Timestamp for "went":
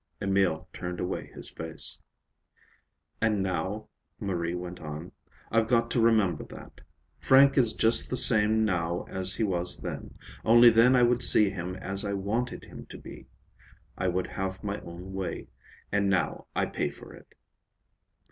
4.55-4.79